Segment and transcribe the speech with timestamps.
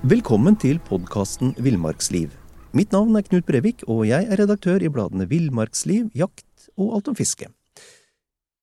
[0.00, 2.30] Velkommen til podkasten Villmarksliv.
[2.72, 7.10] Mitt navn er Knut Brevik, og jeg er redaktør i bladene Villmarksliv, Jakt og Alt
[7.12, 7.50] om fiske.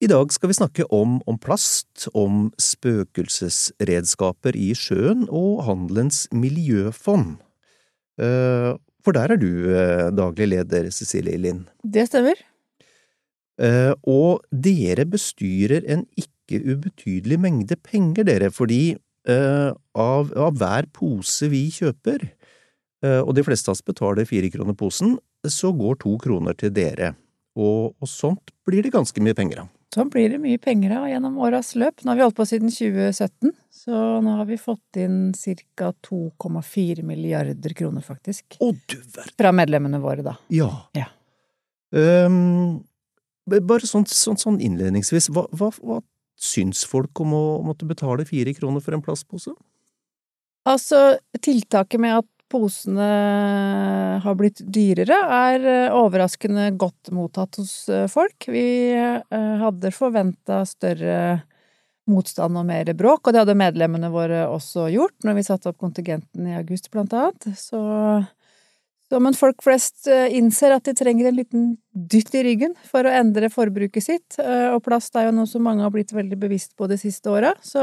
[0.01, 7.37] I dag skal vi snakke om, om plast, om spøkelsesredskaper i sjøen og Handelens miljøfond.
[8.17, 8.73] Eh,
[9.05, 11.69] For der er du eh, daglig leder, Cecilie Lind.
[11.85, 12.41] Det stemmer.
[13.61, 21.49] Eh, Og dere bestyrer en ikke ubetydelig mengde penger, dere, fordi av, av hver pose
[21.51, 22.27] vi kjøper,
[23.03, 25.17] eh, og de fleste av oss betaler fire kroner posen,
[25.47, 27.13] så går to kroner til dere.
[27.57, 29.73] Og, og sånt blir det ganske mye penger av.
[29.97, 32.03] Sånn blir det mye penger av gjennom åras løp.
[32.03, 35.93] Nå har vi holdt på siden 2017, så nå har vi fått inn ca.
[36.09, 38.59] 2,4 milliarder kroner, faktisk.
[38.59, 39.33] Å, du verden!
[39.39, 40.35] Fra medlemmene våre, da.
[40.53, 40.69] Ja.
[40.97, 41.07] Ja.
[41.95, 42.83] Um,
[43.47, 46.01] bare sånn, sånn, sånn innledningsvis, hva, hva, hva
[46.37, 49.53] syns folk om å måtte betale fire kroner for en plastpose?
[50.67, 53.07] Altså, tiltaket med at posene
[54.23, 58.47] har blitt dyrere, er eh, overraskende godt mottatt hos eh, folk.
[58.51, 61.41] Vi eh, hadde forventa større
[62.07, 65.79] motstand og mer bråk, og det hadde medlemmene våre også gjort når vi satte opp
[65.81, 67.49] kontingenten i august, blant annet.
[67.59, 67.81] Så,
[69.07, 73.13] så men folk flest innser at de trenger en liten dytt i ryggen for å
[73.19, 76.89] endre forbruket sitt, og plast er jo noe som mange har blitt veldig bevisst på
[76.91, 77.53] de siste åra.
[77.63, 77.81] Så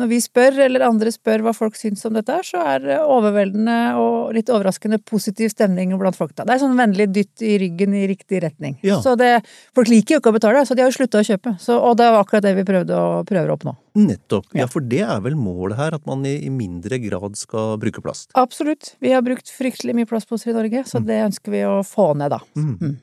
[0.00, 3.76] når vi spør, eller andre spør hva folk syns om dette, så er det overveldende
[4.00, 6.32] og litt overraskende positiv stemning blant folk.
[6.34, 6.46] da.
[6.48, 8.74] Det er sånn vennlig dytt i ryggen i riktig retning.
[8.82, 8.98] Ja.
[9.04, 9.44] Så det,
[9.76, 11.54] folk liker jo ikke å betale, så de har jo slutta å kjøpe.
[11.62, 13.76] Så, og det er akkurat det vi prøvde å, prøver å oppnå.
[14.00, 14.50] Nettopp.
[14.50, 14.64] Ja.
[14.64, 14.68] Ja.
[14.72, 18.32] for det er vel målet her, at man i, i mindre grad skal bruke plast.
[18.34, 18.96] Absolutt.
[19.04, 22.34] Vi har brukt fryktelig mye plastposer i Norge, så det ønsker vi å få ned,
[22.34, 22.42] da.
[22.58, 22.98] Mm.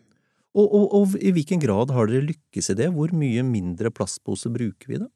[0.60, 2.92] Og, og, og i hvilken grad har dere lykkes i det?
[2.92, 5.08] Hvor mye mindre plastpose bruker vi da?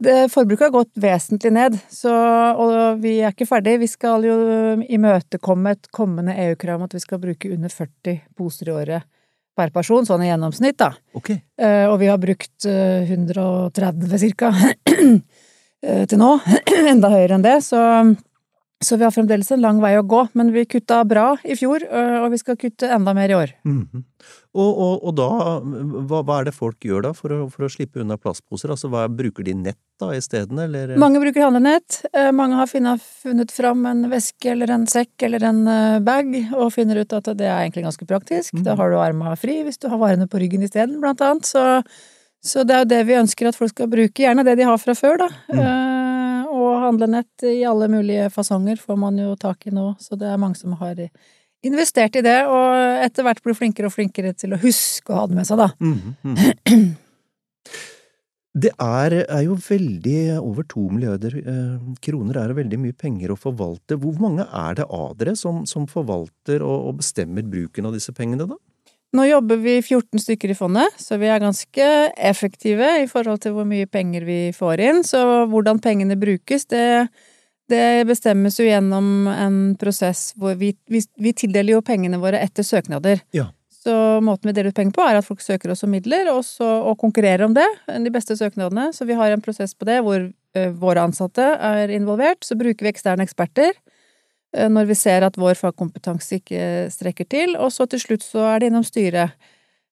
[0.00, 2.10] Det, forbruket har gått vesentlig ned, så,
[2.56, 3.76] og vi er ikke ferdig.
[3.82, 4.36] Vi skal jo
[4.80, 9.08] imøtekomme et kommende EU-krav om at vi skal bruke under 40 poser i året
[9.60, 10.94] per person, sånn i gjennomsnitt, da.
[11.18, 11.34] Ok.
[11.36, 14.54] Eh, og vi har brukt eh, 130 cirka
[14.88, 16.32] eh, til nå.
[16.94, 17.82] Enda høyere enn det, så,
[18.84, 20.22] så vi har fremdeles en lang vei å gå.
[20.38, 21.84] Men vi kutta bra i fjor,
[22.24, 23.52] og vi skal kutte enda mer i år.
[23.68, 24.04] Mhm.
[24.50, 25.28] og, og, og da,
[26.08, 28.72] hva, hva er det folk gjør da for å, for å slippe unna plastposer?
[28.72, 30.94] Altså, hva, bruker de nett da isteden, eller?
[31.00, 32.00] Mange bruker handlenett.
[32.32, 35.60] Mange har funnet, funnet fram en veske eller en sekk eller en
[36.04, 38.62] bag, og finner ut at det er egentlig ganske praktisk.
[38.64, 41.48] Da har du arma fri hvis du har varene på ryggen isteden, blant annet.
[41.48, 41.82] Så,
[42.40, 44.24] så det er jo det vi ønsker at folk skal bruke.
[44.24, 45.28] Gjerne det de har fra før, da.
[45.52, 46.09] Eh,
[46.50, 50.40] og handlenett i alle mulige fasonger får man jo tak i nå, så det er
[50.40, 50.98] mange som har
[51.66, 55.28] investert i det, og etter hvert blir flinkere og flinkere til å huske å ha
[55.28, 55.70] det med seg, da.
[55.80, 56.90] Mm, mm.
[58.60, 63.38] Det er, er jo veldig Over to milliarder eh, kroner er veldig mye penger å
[63.38, 63.94] forvalte.
[64.00, 68.14] Hvor mange er det av dere som, som forvalter og, og bestemmer bruken av disse
[68.16, 68.58] pengene, da?
[69.10, 73.56] Nå jobber vi 14 stykker i fondet, så vi er ganske effektive i forhold til
[73.56, 75.00] hvor mye penger vi får inn.
[75.06, 75.18] Så
[75.50, 77.08] hvordan pengene brukes, det,
[77.70, 82.66] det bestemmes jo gjennom en prosess hvor vi, vi, vi tildeler jo pengene våre etter
[82.66, 83.24] søknader.
[83.34, 83.48] Ja.
[83.80, 86.44] Så måten vi deler ut penger på, er at folk søker oss om midler, og,
[86.46, 88.90] så, og konkurrerer om det, de beste søknadene.
[88.94, 92.44] Så vi har en prosess på det hvor ø, våre ansatte er involvert.
[92.46, 93.72] Så bruker vi eksterne eksperter
[94.50, 97.56] når vi ser at vår fagkompetanse ikke strekker til.
[97.60, 99.36] Og så til slutt så er det innom styret.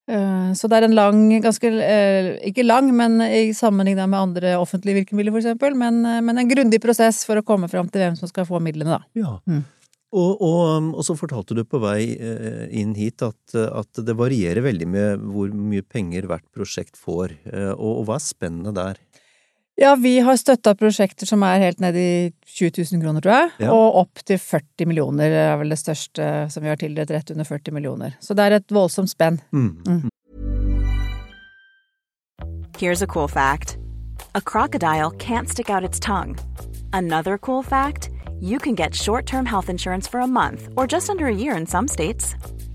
[0.08, 4.54] Eh, Så det er en lang, ganske eh, Ikke lang, men i sammenligna med andre
[4.56, 5.76] offentlige virkemidler, for eksempel.
[5.76, 8.58] Men, eh, men en grundig prosess for å komme fram til hvem som skal få
[8.58, 9.02] midlene, da.
[9.14, 9.34] Ja.
[9.46, 9.66] Mm.
[10.08, 14.64] Og, og, og så fortalte du på vei eh, inn hit at, at det varierer
[14.64, 17.34] veldig med hvor mye penger hvert prosjekt får.
[17.52, 18.96] Eh, Og, og hva er spennende der?
[19.80, 22.10] Ja, vi har støtta prosjekter som er helt ned i
[22.50, 23.50] 20 000 kroner, tror jeg.
[23.62, 23.70] Ja.
[23.70, 27.46] Og opp til 40 millioner er vel det største som vi har tildelt, rett under
[27.46, 28.16] 40 millioner.
[28.18, 29.38] Så det er et voldsomt spenn.
[29.54, 30.10] Mm.
[32.78, 33.78] Here's a cool fact
[34.34, 36.36] a crocodile can't stick out its tongue.
[36.92, 38.10] Another cool fact
[38.40, 41.56] you can get short term health insurance for a month or just under a year
[41.56, 42.34] in some states.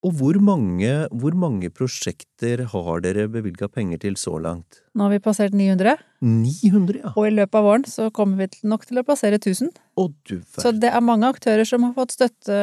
[0.00, 4.78] Og hvor mange, hvor mange prosjekter har dere bevilga penger til så langt?
[4.96, 5.92] Nå har vi passert 900,
[6.24, 7.10] 900, ja!
[7.12, 9.68] og i løpet av våren så kommer vi nok til å passere 1000.
[10.00, 12.56] Å, du Så det er mange aktører som har fått støtte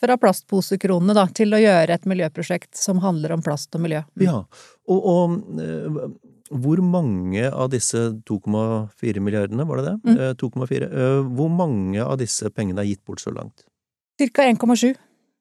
[0.00, 4.00] fra plastposekronene da, til å gjøre et miljøprosjekt som handler om plast og miljø.
[4.24, 4.38] Ja.
[4.88, 5.98] Og, og eh,
[6.48, 9.96] hvor mange av disse 2,4 milliardene, var det det?
[10.08, 10.16] Mm.
[10.16, 10.88] Eh, 2,4.
[10.88, 13.66] eh, Hvor mange av disse pengene er gitt bort så langt?
[14.18, 14.96] Cirka 1,7.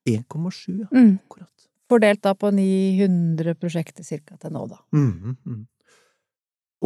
[0.08, 0.90] 1,7, ja.
[0.92, 1.16] Mm.
[1.24, 1.68] Akkurat.
[1.88, 4.80] Fordelt da på 900 prosjekter cirka til nå, da.
[4.96, 5.62] Mm, mm.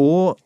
[0.01, 0.41] Og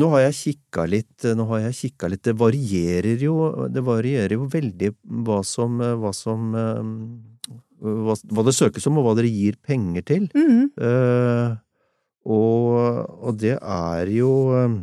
[0.00, 3.34] nå har jeg kikka litt, nå har jeg kikka litt, det varierer jo,
[3.72, 4.92] det varierer jo veldig
[5.26, 10.06] hva som, hva som eh, hva, hva det søkes om, og hva dere gir penger
[10.06, 10.28] til.
[10.36, 10.70] Mm.
[10.76, 11.58] Uh,
[12.28, 12.76] og,
[13.24, 14.74] og det er jo eh,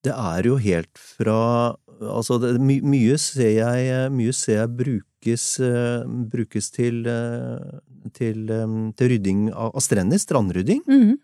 [0.00, 5.46] Det er jo helt fra Altså, det, my, mye ser jeg Mye ser jeg brukes,
[5.60, 7.80] uh, brukes til, uh,
[8.14, 10.84] til, um, til rydding av, av strender, strandrydding.
[10.86, 11.16] Mhm.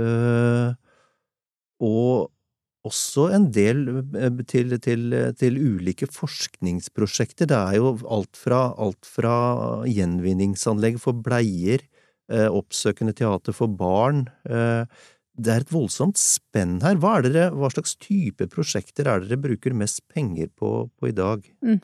[0.00, 0.72] Eh,
[1.82, 2.30] og
[2.88, 3.84] også en del
[4.18, 7.50] eh, til, til, til ulike forskningsprosjekter.
[7.50, 9.34] Det er jo alt fra, alt fra
[9.88, 11.84] gjenvinningsanlegg for bleier,
[12.32, 14.26] eh, oppsøkende teater for barn.
[14.48, 14.86] eh,
[15.32, 16.98] Det er et voldsomt spenn her.
[17.00, 21.14] Hva, er dere, hva slags type prosjekter er dere bruker mest penger på, på i
[21.16, 21.46] dag?
[21.64, 21.80] Mm.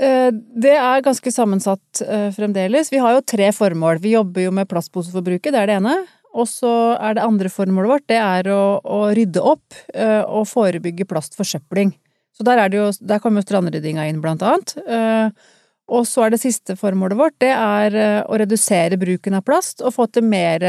[0.00, 2.88] Det er ganske sammensatt eh, fremdeles.
[2.92, 3.98] Vi har jo tre formål.
[4.00, 5.96] Vi jobber jo med plastposeforbruket, det er det ene.
[6.30, 10.46] Og så er det andre formålet vårt, det er å, å rydde opp eh, og
[10.48, 11.90] forebygge plastforsøpling.
[12.32, 14.76] Så der, er det jo, der kommer jo strandryddinga inn, blant annet.
[14.86, 15.50] Eh,
[15.90, 19.82] Og så er det siste formålet vårt, det er eh, å redusere bruken av plast
[19.82, 20.62] og få til mer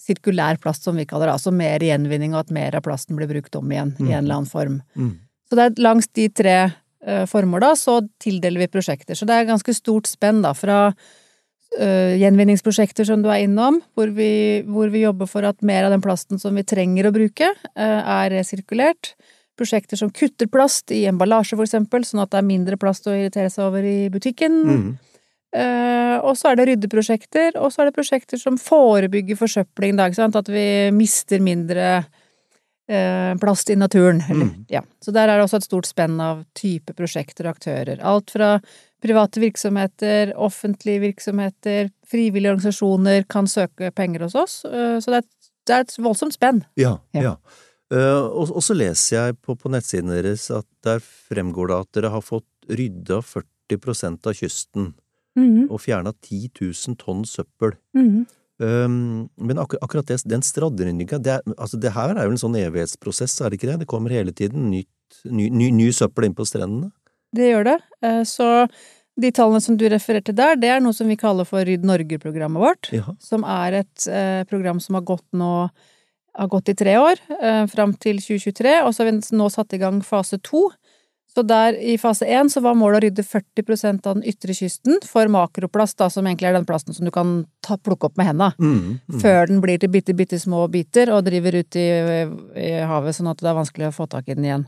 [0.00, 1.36] sirkulær plast, som vi kaller det.
[1.38, 4.40] Altså mer gjenvinning, og at mer av plasten blir brukt om igjen i en eller
[4.40, 4.80] annen form.
[4.96, 5.14] Mm.
[5.48, 9.18] Så det er langs de tre uh, formåla så tildeler vi prosjekter.
[9.18, 14.12] Så det er ganske stort spenn da, fra uh, gjenvinningsprosjekter som du er innom, hvor
[14.16, 17.50] vi, hvor vi jobber for at mer av den plasten som vi trenger å bruke,
[17.78, 19.14] uh, er resirkulert.
[19.56, 23.14] Prosjekter som kutter plast i emballasje, for eksempel, sånn at det er mindre plast å
[23.16, 24.58] irritere seg over i butikken.
[24.66, 24.88] Mm.
[25.54, 30.08] Eh, og så er det ryddeprosjekter, og så er det prosjekter som forebygger forsøpling, da,
[30.10, 32.04] at vi mister mindre
[32.88, 34.22] eh, plast i naturen.
[34.30, 34.64] Eller, Mm.
[34.70, 34.82] ja.
[35.02, 38.00] Så der er det også et stort spenn av type prosjekter og aktører.
[38.02, 38.60] Alt fra
[39.02, 44.64] private virksomheter, offentlige virksomheter, frivillige organisasjoner kan søke penger hos oss.
[44.64, 45.30] Eh, så det er,
[45.66, 46.64] det er et voldsomt spenn.
[46.76, 47.22] Ja, ja.
[47.22, 47.36] Ja.
[47.88, 52.10] Og, og så leser jeg på, på nettsiden deres at der fremgår det at dere
[52.10, 54.88] har fått rydda 40% av kysten
[55.36, 57.76] Mhm, og fjerna 10 000 tonn søppel.
[57.94, 58.26] mhm.
[58.58, 62.54] Um, men akkur akkurat det, den strandryddinga, det, altså det her er jo en sånn
[62.56, 63.82] evighetsprosess, er det ikke det?
[63.82, 66.88] Det kommer hele tiden nytt, ny, ny, ny søppel inn på strendene.
[67.36, 67.74] Det gjør det.
[68.00, 68.48] Eh, Så
[69.20, 72.62] de tallene som du refererte der, det er noe som vi kaller for Rydd Norge-programmet
[72.62, 72.90] vårt.
[72.96, 73.12] Ja.
[73.20, 75.68] Som er et eh, program som har gått nå
[76.36, 79.72] har gått i tre år, eh, fram til 2023, og så har vi nå satt
[79.72, 80.66] i gang fase to.
[81.36, 85.02] Så der i fase én så var målet å rydde 40% av den ytre kysten
[85.04, 88.30] for makroplast, da, som egentlig er den plasten som du kan ta, plukke opp med
[88.30, 88.46] henda.
[88.56, 89.18] Mm, mm.
[89.20, 91.84] Før den blir til bitte, bitte små biter og driver ut i,
[92.56, 94.64] i havet, sånn at det er vanskelig å få tak i den igjen.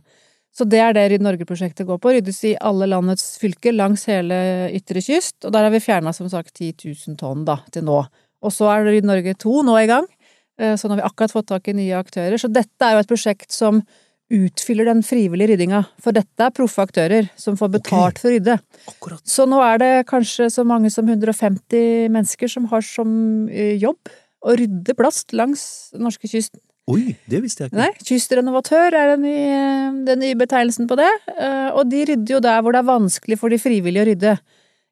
[0.59, 2.13] Så det er det Rydd Norge-prosjektet går på.
[2.19, 4.37] Ryddes i alle landets fylker langs hele
[4.77, 8.03] ytre kyst, og der har vi fjerna som sagt 10 000 tonn da, til nå.
[8.45, 10.05] Og så er Rydd Norge 2 nå i gang,
[10.61, 12.37] eh, så nå har vi akkurat fått tak i nye aktører.
[12.37, 13.81] Så dette er jo et prosjekt som
[14.29, 18.59] utfyller den frivillige ryddinga, for dette er proffe aktører som får betalt for å rydde.
[18.93, 19.23] Akkurat.
[19.25, 23.11] Så nå er det kanskje så mange som 150 mennesker som har som
[23.49, 24.13] eh, jobb
[24.45, 25.63] å rydde plast langs
[25.97, 26.61] norskekysten.
[26.89, 27.81] Oi, det visste jeg ikke.
[27.83, 29.65] Nei, kystrenovatør er den nye,
[30.07, 31.11] den nye betegnelsen på det.
[31.35, 34.39] Eh, Og de rydder jo der hvor det er vanskelig for de frivillige å rydde.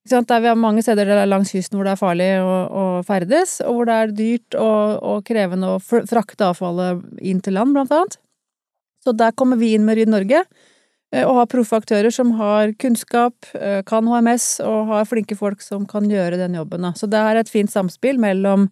[0.06, 3.74] Der vi har mange steder langs kysten hvor det er farlig å, å ferdes, og
[3.80, 8.20] hvor det er dyrt og, og krevende å frakte avfallet inn til land, blant annet.
[9.06, 10.42] Så der kommer vi inn med Rydd Norge,
[11.14, 15.62] eh, og har proffe aktører som har kunnskap, eh, kan HMS, og har flinke folk
[15.62, 16.90] som kan gjøre den jobben.
[16.98, 18.70] Så det er et fint samspill mellom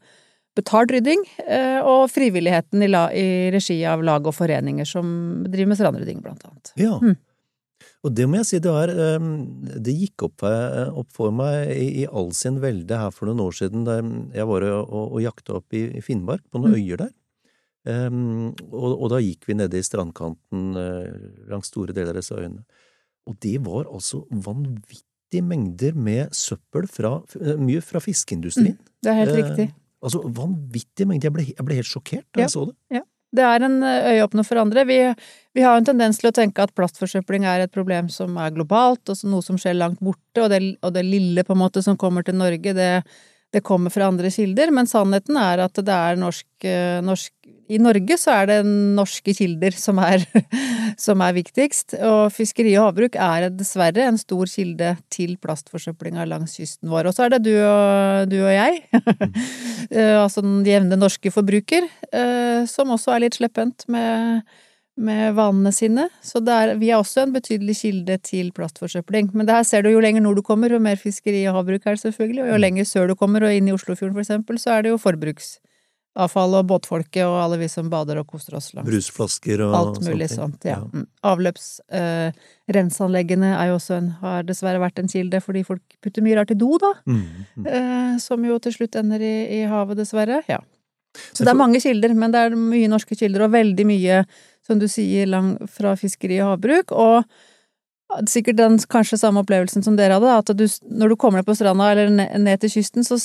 [0.54, 5.06] betalt rydding eh, og frivilligheten i, la, i regi av lag og foreninger som
[5.46, 6.74] driver med strandrydding, blant annet.
[6.78, 6.98] Ja.
[7.02, 7.16] Mm.
[8.04, 8.70] Og det må jeg si, det
[9.16, 9.30] um,
[9.64, 13.56] Det gikk opp, opp for meg i, i all sin velde her for noen år
[13.56, 13.98] siden, da
[14.36, 16.80] jeg var og, og, jakta opp i, i Finnmark, på noen Mm.
[16.82, 17.12] øyer der.
[17.84, 22.36] Um, og, og da gikk vi nede i strandkanten uh, langs store deler av disse
[22.36, 22.62] øyene.
[23.28, 28.78] Og det var altså vanvittige mengder med søppel fra uh, Mye fra fiskeindustrien.
[29.04, 29.66] Det er helt uh, riktig.
[30.04, 31.28] Altså vanvittige mengder.
[31.28, 32.46] Jeg ble, jeg ble helt sjokkert da Ja.
[32.46, 33.04] jeg så det.
[33.34, 34.84] Det er en øyeåpner for andre.
[34.86, 34.98] Vi,
[35.58, 39.10] vi har en tendens til å tenke at plastforsøpling er et problem som er globalt,
[39.10, 41.98] og noe som skjer langt borte, og det, og det lille på en måte som
[41.98, 42.90] kommer til Norge, det,
[43.54, 47.32] det kommer fra andre kilder, men sannheten er at det er norsk, eh, norsk
[47.72, 50.26] I Norge så er det norske kilder som er,
[51.06, 56.58] som er viktigst, og fiskeri og havbruk er dessverre en stor kilde til plastforsøplinga langs
[56.58, 57.08] kysten vår.
[57.08, 58.82] Og så er det du og, du og jeg,
[60.24, 61.88] altså den jevne norske forbruker,
[62.68, 64.44] som også er litt slepphendt med
[64.96, 69.30] med vanene sine, så er, vi er også en betydelig kilde til plastforsøpling.
[69.34, 71.86] Men det her ser du jo lenger nord du kommer, jo mer fiskeri og havbruk
[71.86, 72.62] er det selvfølgelig, og jo mm.
[72.62, 76.52] lenger sør du kommer og inn i Oslofjorden for eksempel, så er det jo forbruksavfall
[76.60, 80.28] og båtfolket og alle vi som bader og koser oss langs Brusflasker og Alt mulig
[80.30, 80.78] sånt, ja.
[80.78, 80.82] ja.
[80.94, 81.06] Mm.
[81.32, 86.38] Avløpsrenseanleggene eh, er jo også en, har dessverre vært en kilde, fordi folk putter mye
[86.38, 86.94] rart i do, da.
[87.10, 87.26] Mm,
[87.58, 87.66] mm.
[87.66, 90.38] Eh, som jo til slutt ender i, i havet, dessverre.
[90.46, 90.62] Ja.
[91.32, 94.22] Så det er mange kilder, men det er mye norske kilder, og veldig mye
[94.64, 97.28] som du sier, lang, fra fiskeri og havbruk, og
[98.30, 101.56] sikkert den kanskje samme opplevelsen som dere hadde, at du, når du kommer deg på
[101.58, 103.18] stranda eller ned, til kysten, så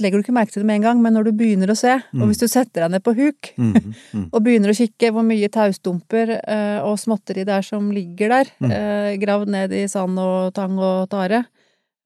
[0.00, 1.98] legger du ikke merke til det med en gang, men når du begynner å se,
[2.00, 2.22] mm.
[2.22, 4.24] og hvis du setter deg ned på huk mm, mm.
[4.30, 8.54] og begynner å kikke hvor mye taustumper uh, og småtteri det er som ligger der,
[8.64, 11.44] uh, gravd ned i sand og tang og tare,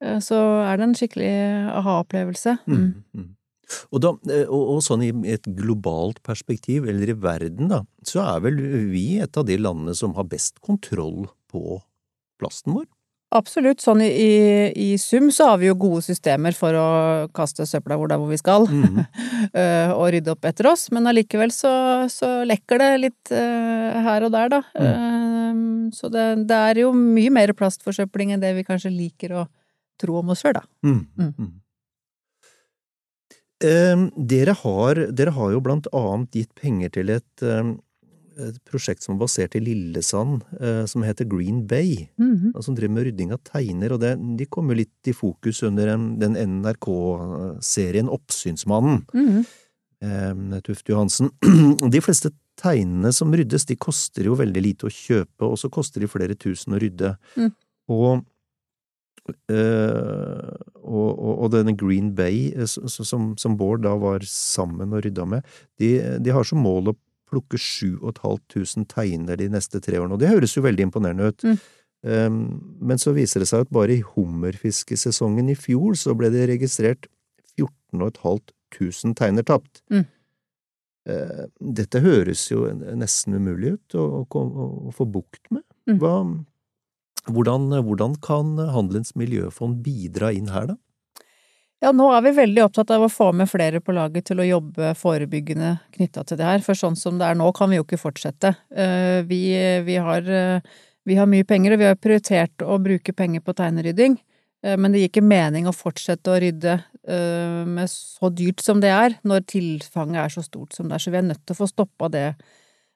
[0.03, 1.33] uh, så er det en skikkelig
[1.79, 2.59] aha-opplevelse.
[2.67, 3.33] Mm.
[3.67, 3.87] Mm.
[3.91, 8.23] Og, da, eh, og, og, sånn i et globalt perspektiv, eller i verden, da, så
[8.23, 11.81] er vel vi et av de landene som har best kontroll på
[12.39, 12.87] plasten vår?
[13.35, 13.81] Absolutt.
[13.83, 14.35] Sånn i, i,
[14.71, 16.87] i sum så har vi jo gode systemer for å
[17.35, 19.01] kaste søpla hvor det er hvor vi skal, mm.
[19.97, 21.73] og rydde opp etter oss, men allikevel så,
[22.11, 24.61] så lekker det litt uh, her og der, da.
[24.79, 24.87] Mm.
[24.87, 29.45] Uh, så det, det, er jo mye mer plastforsøpling enn det vi kanskje liker å
[29.99, 30.63] tro om oss sjøl, da.
[30.87, 31.51] Mm.
[33.65, 37.77] Ehm, dere har, dere har, jo blant annet gitt penger til et, ehm,
[38.37, 42.61] et prosjekt som er basert i Lillesand, eh, som heter Green Bay, mm -hmm.
[42.61, 45.87] som driver med rydding av teiner, og det, de kom jo litt i fokus under
[45.87, 49.05] den NRK-serien Oppsynsmannen.
[49.13, 50.61] Mm -hmm.
[50.61, 51.31] Tufte Johansen.
[51.91, 55.99] De fleste teinene som ryddes, de koster jo veldig lite å kjøpe, og så koster
[56.01, 57.17] de flere tusen å rydde.
[57.35, 57.51] Mm.
[57.89, 58.25] Og
[59.51, 60.55] Uh,
[60.87, 65.25] og, og, og, denne Green Bay, eh, som, som, Bård da var sammen og rydda
[65.27, 65.47] med,
[65.81, 65.91] de,
[66.23, 70.55] de har som mål å plukke 7500 teiner de neste tre årene, og det høres
[70.55, 71.43] jo veldig imponerende ut.
[71.43, 71.57] Mm.
[72.07, 72.37] Um,
[72.79, 77.09] men så viser det seg at bare i hummerfiskesesongen i fjor så ble det registrert
[77.57, 79.81] 14500 teiner tapt.
[79.91, 80.05] Mm.
[81.07, 81.43] Uh,
[81.79, 82.67] dette høres jo
[82.99, 84.45] nesten umulig ut å, å,
[84.87, 85.65] å få bukt med.
[85.89, 85.97] Mm.
[85.99, 86.15] Hva,
[87.31, 90.77] hvordan, hvordan kan Handelens miljøfond bidra inn her, da?
[91.77, 94.45] Ja, nå er vi veldig opptatt av å få med flere på laget til å
[94.47, 97.85] jobbe forebyggende knytta til det her, for sånn som det er nå kan vi jo
[97.85, 98.55] ikke fortsette.
[98.73, 99.41] Eh, vi,
[99.85, 103.53] vi, har, eh, vi har, mye penger, og vi har prioritert å bruke penger på
[103.59, 104.17] tegnerydding,
[104.65, 108.89] eh, men det gir ikke mening å fortsette å rydde med så dyrt som det
[108.91, 111.59] er, når tilfanget er så stort som det er, så vi er nødt til å
[111.61, 112.25] få stoppa det,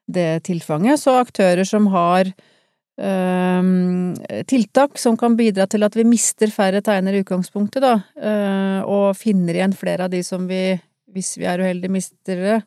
[0.03, 0.99] det tilfanget.
[0.99, 2.33] Så aktører som har
[4.45, 9.15] tiltak som kan bidra til at vi mister færre tegner i utgangspunktet, da, eh, og
[9.17, 10.75] finner igjen flere av de som vi,
[11.11, 12.61] hvis vi er uheldige, mister det.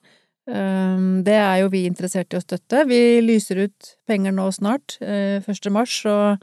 [0.51, 2.85] Ehm, det er jo vi interessert i å støtte.
[2.89, 5.67] Vi lyser ut penger nå snart, 1.
[5.67, 6.43] Eh, mars, og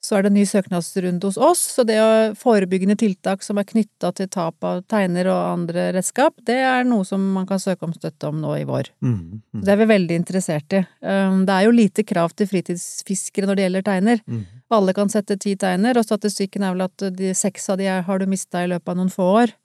[0.00, 3.68] så er det en ny søknadsrunde hos oss, så det å forebyggende tiltak som er
[3.68, 7.84] knytta til tap av teiner og andre redskap, det er noe som man kan søke
[7.84, 8.88] om støtte om nå i vår.
[9.04, 9.60] Mm, mm.
[9.60, 10.82] Det er vi veldig interessert i.
[11.04, 14.24] Um, det er jo lite krav til fritidsfiskere når det gjelder teiner.
[14.24, 14.44] Mm.
[14.72, 18.22] Alle kan sette ti teiner, og statistikken er vel at de seks av de har
[18.22, 19.56] du mista i løpet av noen få år.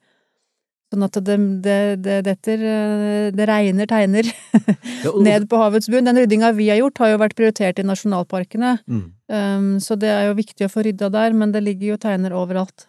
[0.96, 4.24] Sånn at det, det, det detter eh, Det regner teiner
[5.28, 6.08] ned på havets bunn.
[6.08, 8.78] Den ryddinga vi har gjort, har jo vært prioritert i nasjonalparkene.
[8.88, 9.02] Mm.
[9.28, 12.32] Um, så det er jo viktig å få rydda der, men det ligger jo teiner
[12.32, 12.86] overalt.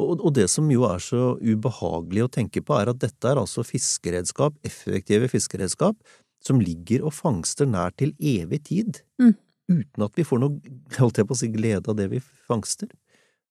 [0.00, 3.36] Og, og, det som jo er så ubehagelig å tenke på, er at dette er
[3.42, 5.98] altså fiskeredskap, effektive fiskeredskap,
[6.42, 9.02] som ligger og fangster nær til evig tid.
[9.20, 9.36] Mm.
[9.76, 12.88] Uten at vi får noe, holdt jeg på å si, glede av det vi fangster.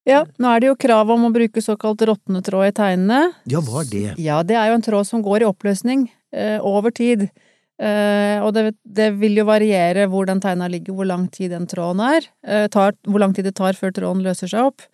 [0.09, 3.21] Ja, nå er det jo krav om å bruke såkalt råtnetråd i teinene.
[3.49, 4.07] Ja, hva er det?
[4.21, 7.27] Ja, det er jo en tråd som går i oppløsning eh, over tid.
[7.81, 11.67] Eh, og det, det, vil jo variere hvor den teina ligger, hvor lang tid den
[11.69, 12.25] tråden er.
[12.45, 14.87] Eh, tar, hvor lang tid det tar før tråden løser seg opp.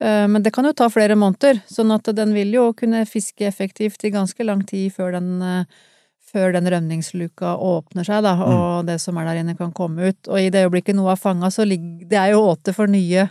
[0.00, 3.48] Eh, men det kan jo ta flere måneder, sånn at den vil jo kunne fiske
[3.48, 5.86] effektivt i ganske lang tid før den, eh,
[6.30, 8.90] før den rømningsluka åpner seg, da, og mm.
[8.92, 10.20] det som er der inne kan komme ut.
[10.28, 13.28] Og i det øyeblikket noe er fanga, så ligger Det er jo åte for nye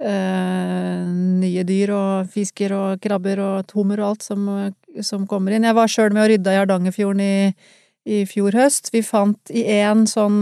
[0.00, 4.46] nye dyr og fisker og krabber og hummer og alt som,
[5.04, 5.66] som kommer inn.
[5.68, 7.34] Jeg var sjøl med og rydda i Hardangerfjorden i,
[8.08, 8.88] i, fjor høst.
[8.94, 10.40] Vi fant i én sånn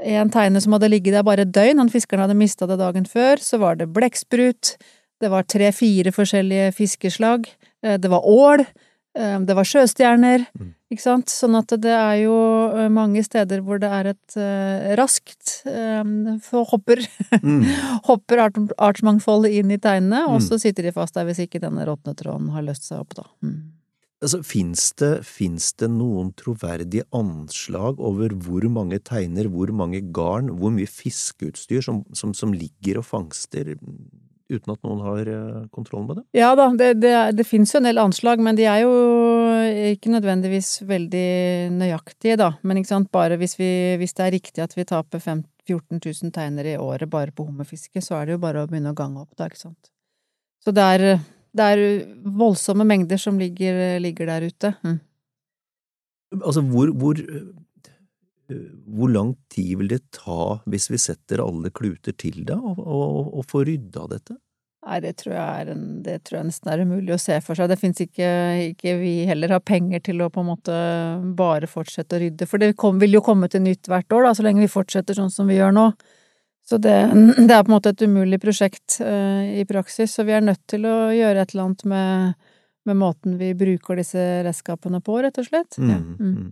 [0.00, 3.06] en teine som hadde ligget der bare et døgn, han fiskeren hadde mista det dagen
[3.08, 4.74] før, så var det blekksprut,
[5.20, 7.48] det var tre-fire forskjellige fiskeslag,
[7.84, 10.74] eh, det var ål, eh, det var sjøstjerner, Mm.
[10.92, 11.26] ikke sant?
[11.26, 12.36] Sånn at det er jo
[12.76, 16.02] eh, mange steder hvor det er et eh, raskt eh,
[16.52, 17.02] hopper,
[17.42, 17.64] Mm.
[18.10, 20.46] hopper art, artsmangfoldet inn i teinene, og Mm.
[20.46, 23.24] så sitter de fast der hvis ikke denne råtne tråden har løst seg opp, da.
[23.42, 23.72] Mm.
[24.22, 25.24] Altså, Fins det,
[25.80, 32.04] det noen troverdige anslag over hvor mange teiner, hvor mange garn, hvor mye fiskeutstyr som,
[32.12, 33.74] som, som ligger og fangster
[34.50, 36.24] uten at noen har eh, kontroll med det?
[36.38, 38.92] Ja da, det, det, det finnes jo en del anslag, men de er jo
[39.92, 41.28] ikke nødvendigvis veldig
[41.76, 42.52] nøyaktige, da.
[42.66, 46.00] Men ikke sant, bare hvis, vi, hvis det er riktig at vi taper fem- 14
[46.02, 48.98] 000 teiner i året bare på hummerfiske, så er det jo bare å begynne å
[48.98, 49.92] gange opp, da, ikke sant.
[50.64, 51.04] Så det er,
[51.56, 51.84] det er
[52.24, 54.72] voldsomme mengder som ligger, ligger der ute.
[54.84, 54.98] Mm.
[56.40, 57.20] Altså, hvor, hvor,
[58.90, 63.34] hvor lang tid vil det ta hvis vi setter alle kluter til det, og, og,
[63.40, 64.38] og får rydda dette?
[64.80, 67.58] Nei, det tror jeg er en, det tror jeg nesten er umulig å se for
[67.58, 67.68] seg.
[67.68, 68.30] Det fins ikke,
[68.70, 70.76] ikke vi heller har penger til å på en måte
[71.36, 74.32] bare fortsette å rydde, for det kom, vil jo komme til nytt hvert år, da,
[74.36, 75.84] så lenge vi fortsetter sånn som vi gjør nå.
[76.64, 76.96] Så det,
[77.36, 80.64] det er på en måte et umulig prosjekt uh, i praksis, så vi er nødt
[80.70, 82.48] til å gjøre et eller annet med,
[82.88, 85.76] med måten vi bruker disse redskapene på, rett og slett.
[85.76, 86.00] Mm, ja.
[86.00, 86.48] mm.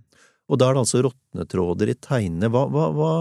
[0.49, 2.50] Og da er det altså råtnetråder i teinene.
[2.52, 3.12] Hva, hva, hva,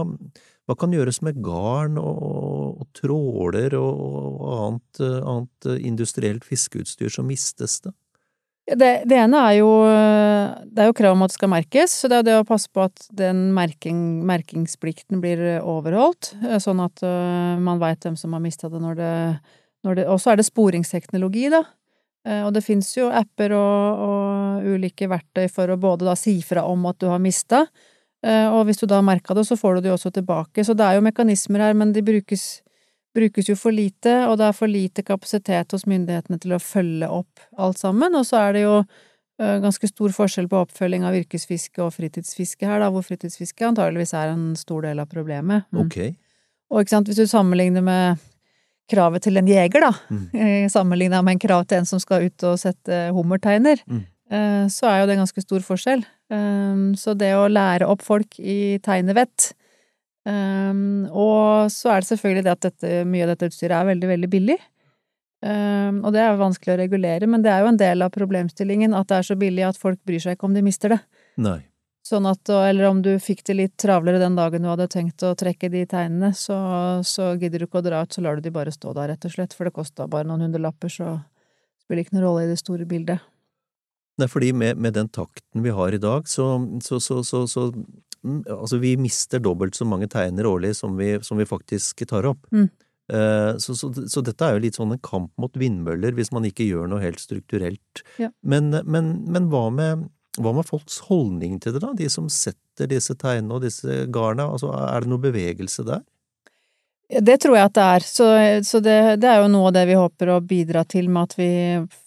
[0.67, 6.47] hva kan gjøres med garn og, og tråler og, og annet, eh, annet eh, industrielt
[6.47, 7.93] fiskeutstyr som mistes det?
[8.67, 9.67] Det, det ene er jo
[10.75, 12.67] Det er jo krav om at det skal merkes, så det er det å passe
[12.67, 17.03] på at den merking, merkingsplikten blir overholdt, eh, sånn at
[17.63, 19.13] man veit hvem som har mista det når det,
[19.95, 21.63] det Og så er det sporingsteknologi, da.
[22.27, 26.37] Eh, Og det fins jo apper og, og ulike verktøy for å både da si
[26.43, 27.65] fra om at du har mista,
[28.25, 30.65] eh, og hvis du da merka det, så får du det jo også tilbake.
[30.67, 32.61] Så det er jo mekanismer her, men de brukes
[33.17, 37.07] brukes jo for lite, og det er for lite kapasitet hos myndighetene til å følge
[37.09, 38.13] opp alt sammen.
[38.13, 38.75] Og så er det jo
[39.37, 44.35] ganske stor forskjell på oppfølging av yrkesfiske og fritidsfiske her, da, hvor fritidsfiske antageligvis er
[44.35, 45.65] en stor del av problemet.
[45.73, 45.81] Mm.
[45.87, 45.97] Ok.
[46.69, 48.21] Og ikke sant, hvis du sammenligner med
[48.89, 50.29] kravet til en jeger, da, Mm.
[50.33, 54.05] eh, sammenligna med en krav til en som skal ut og sette hummerteiner, Mm.
[54.31, 56.05] eh, så er jo det ganske stor forskjell.
[56.29, 59.53] Um, Så det å lære opp folk i tegnevett
[60.27, 64.29] og så er det selvfølgelig det at dette, mye av dette utstyret er veldig, veldig
[64.29, 64.57] billig.
[65.47, 68.93] Og det er jo vanskelig å regulere, men det er jo en del av problemstillingen
[68.97, 70.99] at det er så billig at folk bryr seg ikke om de mister det.
[71.37, 71.61] Nei.
[72.07, 75.33] Sånn at, eller om du fikk det litt travlere den dagen du hadde tenkt å
[75.35, 76.55] trekke de tegnene, så,
[77.03, 79.27] så gidder du ikke å dra ut, så lar du de bare stå der, rett
[79.27, 81.17] og slett, for det kosta bare noen hundrelapper, så
[81.83, 83.25] spiller ikke noen rolle i det store bildet.
[84.17, 86.49] Nei, fordi med, med den takten vi har i dag, så,
[86.83, 87.67] så, så, så, så
[88.23, 92.25] mm, Altså, vi mister dobbelt så mange teiner årlig som vi, som vi faktisk tar
[92.31, 92.47] opp.
[92.55, 92.69] Mm.
[93.13, 96.47] Eh, så, så, så dette er jo litt sånn en kamp mot vindmøller hvis man
[96.49, 98.03] ikke gjør noe helt strukturelt.
[98.19, 98.31] Ja.
[98.41, 100.07] Men, men, men hva, med,
[100.41, 101.93] hva med folks holdning til det, da?
[101.97, 106.05] De som setter disse tegnene og disse garna, altså er det noe bevegelse der?
[107.07, 108.25] Det tror jeg at det er, så,
[108.67, 111.35] så det, det er jo noe av det vi håper å bidra til med at
[111.39, 111.51] vi,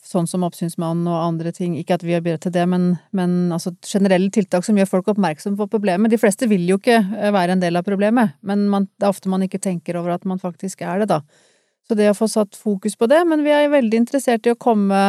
[0.05, 3.39] sånn som Oppsynsmannen og andre ting, ikke at vi har bidratt til det, men, men
[3.57, 6.13] altså generelle tiltak som gjør folk oppmerksom på problemet.
[6.13, 9.15] De fleste vil jo ikke eh, være en del av problemet, men man, det er
[9.15, 11.23] ofte man ikke tenker over at man faktisk er det, da.
[11.89, 14.61] Så det å få satt fokus på det, men vi er veldig interessert i å
[14.61, 15.01] komme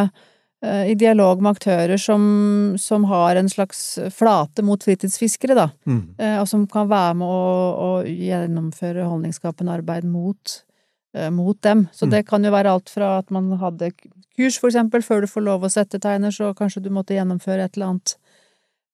[0.62, 5.70] i dialog med aktører som, som har en slags flate mot fritidsfiskere, da.
[5.90, 6.02] Mm.
[6.22, 10.58] Eh, og som kan være med å, å gjennomføre holdningsskapende arbeid mot,
[11.18, 11.88] eh, mot dem.
[11.92, 12.12] Så Mm.
[12.12, 13.90] det kan jo være alt fra at man hadde
[14.38, 17.66] kurs, for eksempel, før du får lov å sette tegner, så kanskje du måtte gjennomføre
[17.66, 18.16] et eller annet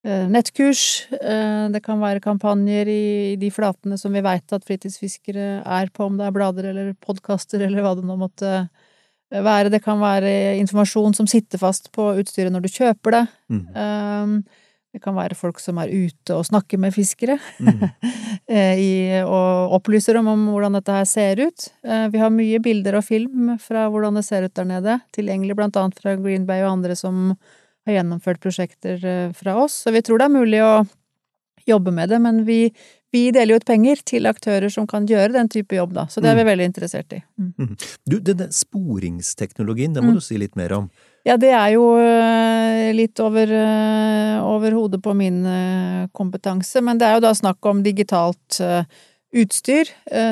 [0.08, 1.08] eh, nettkurs.
[1.20, 3.04] Eh, det kan være kampanjer i,
[3.34, 6.94] i de flatene som vi veit at fritidsfiskere er på, om det er blader eller
[7.04, 8.70] podkaster eller hva det nå måtte
[9.32, 9.72] være.
[9.74, 13.26] Det kan være informasjon som sitter fast på utstyret når du kjøper det.
[13.52, 13.66] Mm.
[13.76, 14.40] Um,
[14.96, 17.84] det kan være folk som er ute og snakker med fiskere Mm.
[18.50, 21.68] eh, i, og opplyser dem om hvordan dette her ser ut.
[21.84, 25.58] Eh, Vi har mye bilder og film fra hvordan det ser ut der nede, tilgjengelig
[25.60, 27.36] blant annet fra Green Bay og andre som
[27.86, 29.84] har gjennomført prosjekter eh, fra oss.
[29.84, 30.86] Så vi tror det er mulig å
[31.68, 32.72] jobbe med det, men vi,
[33.12, 36.08] vi deler jo ut penger til aktører som kan gjøre den type jobb, da.
[36.12, 37.22] Så det er vi veldig interessert i.
[37.40, 37.76] Mm.
[38.10, 40.18] Du, denne sporingsteknologien, det må Mm.
[40.20, 40.90] du si litt mer om.
[41.26, 46.98] Ja, det er jo øh, litt over, øh, over hodet på min øh, kompetanse, men
[47.00, 48.62] det er jo da snakk om digitalt
[49.38, 49.90] utstyr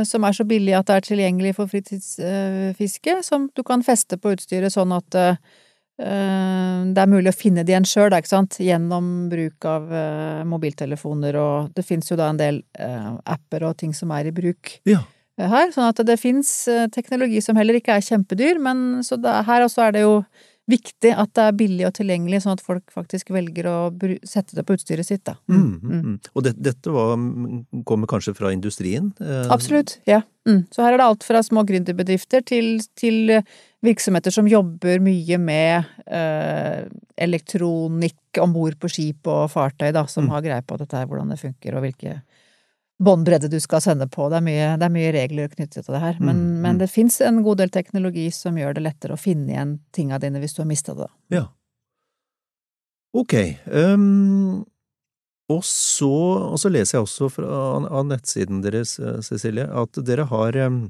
[0.07, 4.31] som er så billig at det er tilgjengelig for fritidsfiske, som du kan feste på
[4.31, 5.17] utstyret sånn at
[5.97, 11.37] det er mulig å finne det igjen sjøl, ikke sant, gjennom bruk av øh, mobiltelefoner,
[11.39, 14.75] og det fins jo da en del øh, apper og ting som er i bruk
[14.89, 15.05] Ja.
[15.39, 16.51] her, sånn at det fins
[16.95, 20.19] teknologi som heller ikke er kjempedyr, men så det, her også er det jo
[20.69, 23.75] viktig at det er billig og tilgjengelig, sånn at folk faktisk velger å
[24.25, 25.35] sette det på utstyret sitt, da.
[25.51, 26.15] Mm, mm, mm.
[26.33, 27.13] Og det, dette var,
[27.85, 29.11] kommer kanskje fra industrien?
[29.21, 30.23] eh, Absolutt, ja.
[30.49, 30.63] Mm.
[30.73, 33.31] Så her er det alt fra små gründerbedrifter til, til
[33.85, 36.85] virksomheter som jobber mye med eh,
[37.21, 40.29] elektronikk om bord på skip og fartøy, da, som Mm.
[40.33, 42.21] har greie på dette her, hvordan det funker og hvilke
[43.03, 44.29] båndbredde du skal sende på.
[44.31, 46.19] Det er mye, det er mye regler knyttet til det her.
[46.19, 46.61] Men, Mm, mm.
[46.61, 50.19] men det fins en god del teknologi som gjør det lettere å finne igjen tinga
[50.19, 51.09] dine hvis du har mista det.
[51.29, 51.47] Ja.
[53.15, 53.33] Ok.
[53.71, 54.65] Um,
[55.51, 56.11] og, så,
[56.51, 57.49] og så leser jeg også fra,
[57.85, 60.87] av, nettsiden deres, eh, Cecilie, at dere har ehm,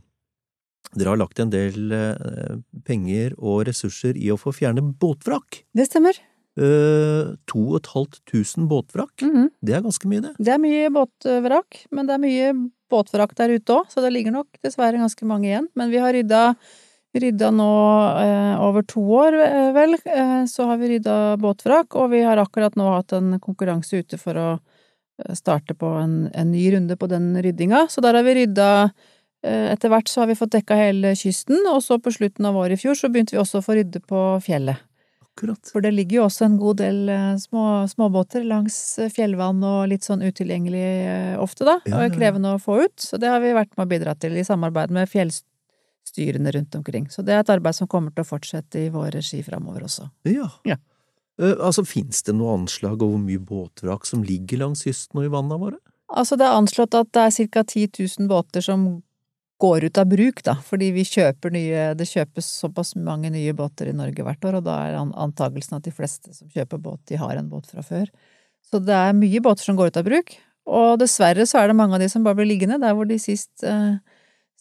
[0.95, 2.55] dere har lagt en del eh,
[2.87, 5.65] penger og ressurser i å få fjerne båtvrak.
[5.75, 6.17] Det stemmer.
[6.55, 9.21] Uh, 2500 båtvrak.
[9.21, 9.49] Mhm.
[9.59, 10.35] Det er ganske mye, det.
[10.39, 12.53] Det er mye båtvrak, men det er mye
[12.91, 15.69] båtvrak der ute òg, så det ligger nok dessverre ganske mange igjen.
[15.77, 16.43] Men vi har rydda,
[17.17, 17.71] rydda nå
[18.21, 22.41] eh, over to år, eh, vel, eh, så har vi rydda båtvrak, og vi har
[22.41, 26.97] akkurat nå hatt en konkurranse ute for å eh, starte på en, en ny runde
[26.99, 27.87] på den ryddinga.
[27.89, 31.65] Så der har vi rydda eh, etter hvert så har vi fått dekka hele kysten,
[31.71, 34.03] og så på slutten av året i fjor så begynte vi også å få rydde
[34.05, 34.83] på fjellet.
[35.35, 35.67] Akkurat.
[35.67, 39.89] For det ligger jo også en god del eh, små, småbåter langs eh, fjellvann og
[39.91, 41.81] litt sånn utilgjengelig eh, ofte, da.
[41.83, 42.07] Ja, ja, ja.
[42.07, 42.95] Og krevende å få ut.
[43.03, 47.09] Så det har vi vært med å bidra til i samarbeid med fjellstyrene rundt omkring.
[47.11, 50.07] Så det er et arbeid som kommer til å fortsette i vår regi framover også.
[50.31, 50.47] Ja.
[50.63, 50.79] Ja.
[51.41, 55.27] Eh, altså, fins det noe anslag over hvor mye båtvrak som ligger langs kysten og
[55.27, 55.81] i vannene våre?
[56.15, 57.63] Altså det er anslått at det er ca.
[57.65, 57.89] 10
[58.21, 58.85] 000 båter som
[59.61, 63.87] går ut av bruk, da, fordi vi kjøper nye Det kjøpes såpass mange nye båter
[63.87, 66.99] i Norge hvert år, og da er an- antagelsen at de fleste som kjøper båt,
[67.07, 68.09] de har en båt fra før.
[68.65, 71.77] Så det er mye båter som går ut av bruk, og dessverre så er det
[71.79, 73.95] mange av de som bare blir liggende der hvor de sist, eh,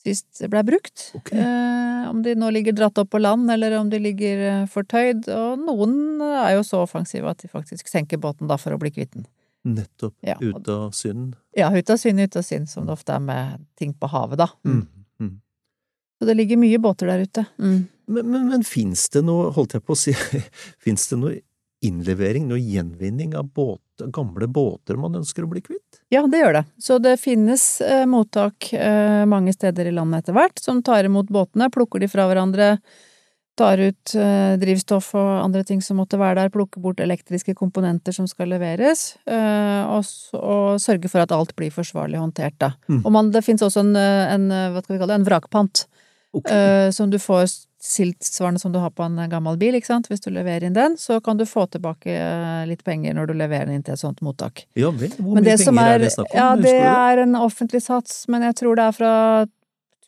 [0.04, 1.10] sist ble brukt.
[1.16, 1.40] Okay.
[1.40, 5.26] Eh, om de nå ligger dratt opp på land, eller om de ligger eh, fortøyd,
[5.32, 8.92] og noen er jo så offensive at de faktisk senker båten da for å bli
[8.94, 9.26] kvitt den.
[9.64, 10.14] Nettopp.
[10.20, 11.36] Ja, og- Ut av synd.
[11.56, 14.38] Ja, ut av synd, ut av synd, som det ofte er med ting på havet,
[14.38, 14.48] da.
[14.64, 14.86] Mm.
[15.20, 15.40] Mm.
[16.18, 17.46] Så det ligger mye båter der ute.
[17.58, 17.86] Mm.
[18.06, 20.12] Men, men, men fins det noe, holdt jeg på å si,
[20.84, 21.38] fins det noe
[21.84, 23.80] innlevering, noe gjenvinning av båt,
[24.12, 26.00] gamle båter man ønsker å bli kvitt?
[26.12, 26.64] Ja, det gjør det.
[26.80, 31.28] Så det finnes eh, mottak eh, mange steder i landet etter hvert, som tar imot
[31.32, 32.78] båtene, plukker de fra hverandre,
[33.58, 38.14] tar ut eh, drivstoff og andre ting som måtte være der, plukker bort elektriske komponenter
[38.16, 42.74] som skal leveres, eh, og, og sørger for at alt blir forsvarlig håndtert, da.
[42.88, 43.02] Mm.
[43.04, 45.28] Og man, det finnes også en, eh, en, eh, hva skal vi kalle det, en
[45.30, 45.86] vrakpant.
[46.34, 46.58] okay.
[46.58, 47.46] Eh, som du får
[47.84, 50.08] tilsvarende som du har på en gammel bil, ikke sant.
[50.10, 53.34] Hvis du leverer inn den, så kan du få tilbake eh, litt penger når du
[53.36, 54.64] leverer den inn til et sånt mottak.
[54.78, 56.38] ja vel, hvor mye penger er, er, det snakk om?
[56.40, 56.78] ja, det?
[56.80, 59.12] er en offentlig sats, men jeg tror det er fra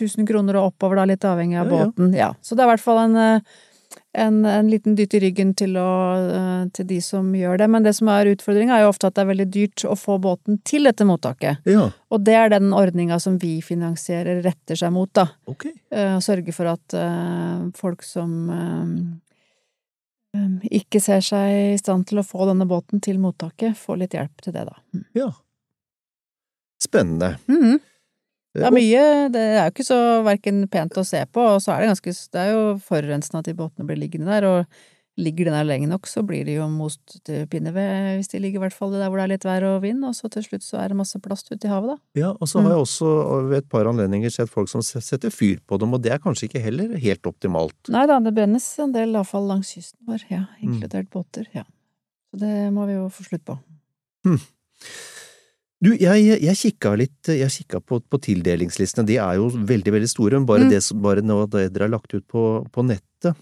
[0.00, 2.12] 1000 kroner og oppover, da, litt avhengig av Ja, båten.
[2.14, 2.34] Ja.
[2.42, 3.40] Så det er i hvert fall en, eh,
[4.16, 5.90] en, en liten dytt i ryggen til, å,
[6.32, 7.68] eh, til de som gjør det.
[7.72, 10.18] Men det som er utfordringa, er jo ofte at det er veldig dyrt å få
[10.20, 11.64] båten til dette mottaket.
[11.68, 15.28] Ja, Og det er den ordninga som vi finansierer, retter seg mot, da.
[15.46, 15.66] ok.
[15.90, 16.96] Eh, sørge for at
[17.76, 18.50] folk som
[20.68, 24.42] ikke ser seg i stand til å få denne båten til mottaket, får litt hjelp
[24.44, 24.74] til det, da.
[24.92, 25.04] Mm.
[25.16, 25.30] Ja.
[26.82, 27.38] Spennende.
[27.48, 27.78] Mhm.
[28.56, 31.74] Det er mye Det er jo ikke så verken pent å se på, og så
[31.76, 34.84] er det ganske Det er jo forurensende at de båtene blir liggende der, og
[35.16, 38.60] ligger de der lenge nok, så blir de jo most til pinneved, hvis de ligger
[38.60, 40.60] i hvert fall der hvor det er litt vær og vind, og så til slutt
[40.66, 42.20] så er det masse plast ute i havet, da.
[42.20, 43.12] Ja, og så har jeg også
[43.48, 46.50] ved et par anledninger sett folk som setter fyr på dem, og det er kanskje
[46.50, 47.78] ikke heller helt optimalt.
[47.88, 50.68] Nei da, det brennes en del avfall langs kysten vår, ja, Mm.
[50.68, 51.64] inkludert båter, ja.
[52.28, 53.56] Så det må vi jo få slutt på.
[55.86, 60.08] Du, jeg, jeg kikka litt jeg kikka på, på tildelingslistene, de er jo veldig, veldig
[60.10, 60.70] store, men bare, Mm.
[60.72, 62.42] det, som- bare nå det dere har lagt ut på,
[62.74, 63.36] på nettet.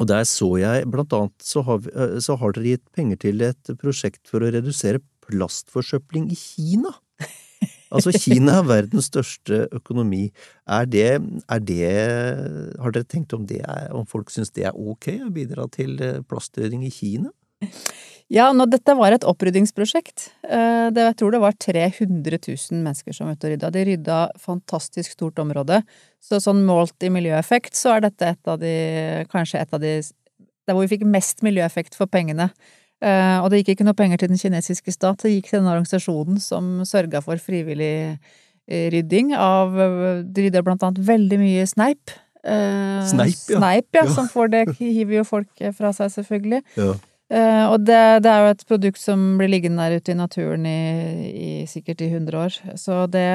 [0.00, 3.40] Og der så jeg, blant annet, så har, eh, så har dere gitt penger til
[3.46, 6.92] et prosjekt for å redusere plastforsøpling i Kina.
[7.94, 10.32] Altså, Kina er verdens største økonomi.
[10.68, 11.86] Er det, er det
[12.82, 15.94] Har dere tenkt om det er, om folk syns det er ok å bidra til
[16.02, 17.30] eh, plastrydding i Kina?
[18.32, 20.30] Ja, nå, dette var et oppryddingsprosjekt.
[20.42, 23.70] Eh, Det, jeg tror det var 300 000 mennesker som var ute og rydda.
[23.74, 25.80] De rydda fantastisk stort område.
[26.22, 28.72] Så sånn målt i miljøeffekt, så er dette et av de
[29.30, 30.00] Kanskje et av de
[30.66, 32.50] Der hvor vi fikk mest miljøeffekt for pengene.
[33.00, 35.70] Eh, Og det gikk ikke noe penger til den kinesiske stat, det gikk til den
[35.70, 38.18] organisasjonen som sørga for frivillig
[38.66, 39.70] eh, rydding av
[40.26, 42.10] De rydda blant annet veldig mye sneip.
[42.42, 43.58] Sneip, ja.
[43.58, 44.02] Sneip, ja.
[44.04, 44.10] Ja.
[44.14, 46.62] Som får det hiver jo folk fra seg, selvfølgelig.
[46.76, 46.94] Ja.
[47.26, 50.66] Eh, og det, det er jo et produkt som blir liggende der ute i naturen
[50.68, 50.76] i,
[51.26, 52.58] i sikkert i 100 år.
[52.78, 53.26] Så det,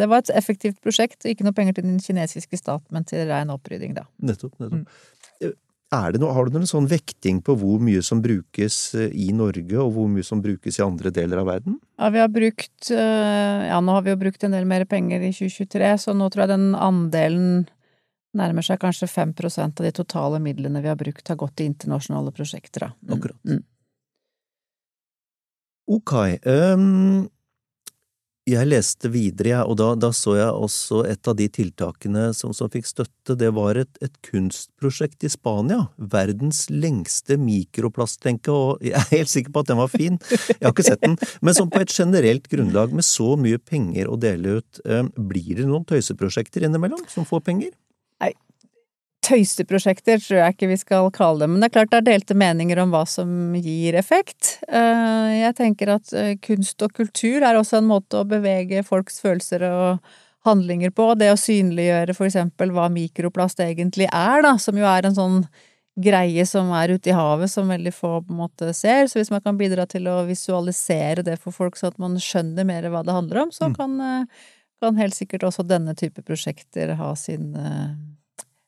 [0.00, 1.26] det var et effektivt prosjekt.
[1.28, 4.06] Ikke noe penger til den kinesiske stat, men til rein opprydding, da.
[4.24, 4.88] Nettopp, nettopp.
[5.44, 5.52] Mm.
[5.94, 9.28] er det noe, har du noen sånn vekting på hvor mye som brukes eh, i
[9.36, 11.76] Norge, og hvor mye som brukes i andre deler av verden?
[12.00, 15.20] Ja, vi har brukt eh, Ja, nå har vi jo brukt en del mer penger
[15.20, 17.66] i 2023, så nå tror jeg den andelen
[18.38, 22.34] nærmer seg kanskje 5% av de totale midlene vi har brukt, har gått til internasjonale
[22.34, 22.90] prosjekter, da.
[23.02, 23.14] Mm.
[23.18, 23.40] Akkurat.
[23.48, 23.62] Mm.
[25.94, 26.12] Ok.
[26.48, 27.30] Um,
[28.44, 32.52] jeg leste videre, jeg, og da, da, så jeg også et av de tiltakene som,
[32.52, 33.36] som fikk støtte.
[33.40, 35.86] Det var et, et, kunstprosjekt i Spania.
[35.96, 40.20] Verdens lengste mikroplastlenke, og jeg er helt sikker på at den var fin.
[40.28, 41.16] Jeg har ikke sett den.
[41.40, 45.62] Men som på et generelt grunnlag, med så mye penger å dele ut, um, blir
[45.62, 47.72] det noen tøyseprosjekter innimellom som får penger?
[49.24, 52.36] Tøyseprosjekter tror jeg ikke vi skal kalle det, men det er klart det er delte
[52.38, 54.58] meninger om hva som gir effekt.
[54.68, 59.20] Eh, jeg tenker at eh, kunst og kultur er også en måte å bevege folks
[59.24, 61.12] følelser og handlinger på.
[61.20, 65.38] Det å synliggjøre for eksempel hva mikroplast egentlig er, da, som jo er en sånn
[65.94, 69.06] greie som er ute i havet som veldig få på en måte ser.
[69.08, 72.66] Så hvis man kan bidra til å visualisere det for folk så at man skjønner
[72.66, 73.78] mer hva det handler om, så mm.
[73.78, 74.50] kan, eh,
[74.84, 77.50] kan helt sikkert også denne type prosjekter ha sin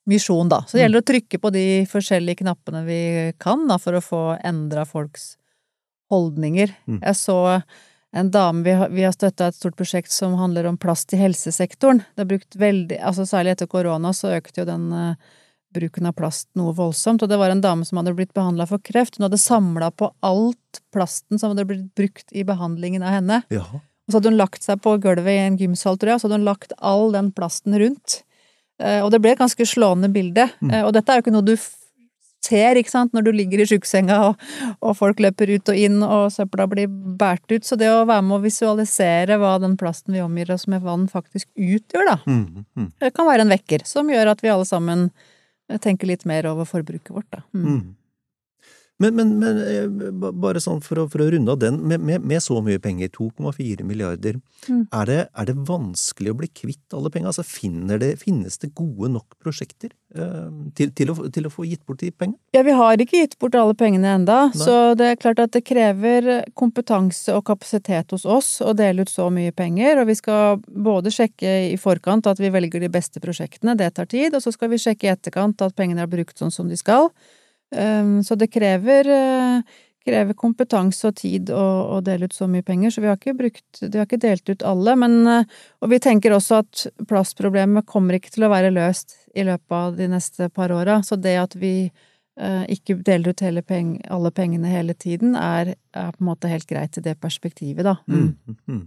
[0.06, 0.62] misjon, da.
[0.66, 3.00] Så det gjelder å trykke på de forskjellige knappene vi
[3.42, 5.34] kan, da, for å få endra folks
[6.10, 6.72] holdninger.
[6.86, 7.00] Mm.
[7.02, 7.38] Jeg så
[8.16, 11.18] en dame Vi har, vi har støtta et stort prosjekt som handler om plast i
[11.20, 12.04] helsesektoren.
[12.14, 15.34] Det er brukt veldig Altså særlig etter korona så økte jo den uh,
[15.74, 18.80] bruken av plast noe voldsomt, og det var en dame som hadde blitt behandla for
[18.80, 19.18] kreft.
[19.18, 23.42] Hun hadde samla på alt plasten som hadde blitt brukt i behandlingen av henne.
[23.52, 23.66] Ja.
[24.06, 26.28] Og så hadde hun lagt seg på gulvet i en gymsal, tror jeg, og så
[26.28, 28.20] hadde hun lagt all den plasten rundt.
[28.82, 30.46] Eh, og det ble et ganske slående bilde.
[30.60, 30.70] Mm.
[30.70, 31.56] Eh, og dette er jo ikke noe du
[32.46, 34.42] ser, ikke sant, når du ligger i sjukesenga og,
[34.76, 37.66] og, folk løper ut og inn og søpla blir båret ut.
[37.66, 41.08] Så det å være med å visualisere hva den plasten vi omgir oss med vann
[41.10, 42.66] faktisk utgjør, da, mm.
[42.78, 42.90] Mm.
[43.02, 45.08] det kan være en vekker som gjør at vi alle sammen
[45.82, 47.42] tenker litt mer over forbruket vårt, da.
[47.56, 47.96] Mm.
[48.98, 52.24] Men, men, men, eh, bare sånn for å, for å runde av den, med, med,
[52.24, 54.86] med, så mye penger, 2,4 milliarder, mm.
[54.88, 57.34] er, det, er, det, vanskelig å bli kvitt alle pengene?
[57.34, 57.44] Altså,
[58.00, 62.00] det, finnes det gode nok prosjekter eh, til, til, å, til, å, få gitt bort
[62.00, 62.40] de pengene?
[62.56, 65.66] Ja, vi har ikke gitt bort alle pengene enda, så det er klart at det
[65.68, 70.62] krever kompetanse og kapasitet hos oss å dele ut så mye penger, og vi skal
[70.64, 74.56] både sjekke i forkant at vi velger de beste prosjektene, det tar tid, og så
[74.56, 77.12] skal vi sjekke i etterkant at pengene er brukt sånn som de skal.
[77.74, 79.62] Ehm, så det krever, eh,
[80.06, 81.64] krever kompetanse og tid å,
[81.96, 84.48] å, dele ut så mye penger, så vi har ikke brukt Vi har ikke delt
[84.48, 88.74] ut alle, men eh, Og vi tenker også at plastproblemet kommer ikke til å være
[88.74, 91.90] løst i løpet av de neste par åra, så det at vi
[92.38, 96.66] eh, ikke deler ut peng, alle pengene hele tiden, er, er, på en måte helt
[96.66, 97.98] greit i det perspektivet, da.
[98.06, 98.86] Mm.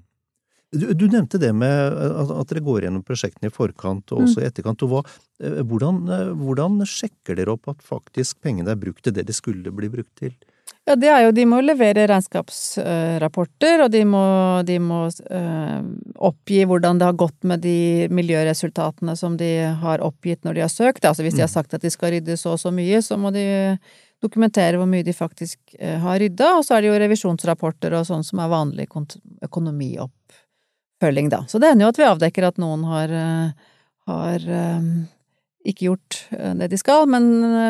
[0.72, 0.88] Mm, mm.
[0.88, 4.40] Du, du, nevnte det med at, at, dere går gjennom prosjektene i forkant og også
[4.40, 4.44] mm.
[4.44, 4.84] i etterkant.
[4.86, 5.02] og hva,
[5.42, 9.34] eh, hvordan, eh, hvordan, sjekker dere opp at faktisk pengene er brukt til det de
[9.34, 10.36] skulle bli brukt til?
[10.86, 14.22] Ja, det er jo De må levere regnskapsrapporter, og de må,
[14.66, 15.80] de må øh,
[16.30, 19.50] oppgi hvordan det har gått med de miljøresultatene som de
[19.82, 21.06] har oppgitt når de har søkt.
[21.06, 21.58] Altså Hvis de har mm.
[21.58, 23.78] sagt at de skal rydde så og så mye, så må de
[24.22, 26.56] dokumentere hvor mye de faktisk har rydda.
[26.58, 28.90] Og så er det jo revisjonsrapporter og sånn som er vanlig
[29.46, 30.14] økonomiopp
[31.00, 31.46] oppfølging, da.
[31.48, 33.72] Så det hender jo at vi avdekker at noen har, eh,
[34.12, 34.46] har
[34.80, 34.92] um,
[35.66, 36.18] ikke gjort
[36.60, 37.26] det de skal, men,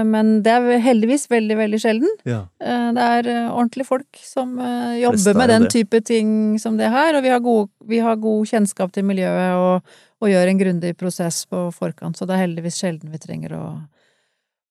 [0.10, 2.12] men, det er heldigvis veldig, veldig sjelden.
[2.30, 2.44] Ja.
[2.60, 4.54] Det er ordentlige folk som
[4.96, 5.72] jobber med den det.
[5.74, 9.58] type ting som det her, og vi har god, vi har god kjennskap til miljøet
[9.58, 13.58] og, og gjør en grundig prosess på forkant, så det er heldigvis sjelden vi trenger
[13.58, 13.65] å